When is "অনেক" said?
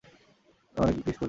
0.93-0.95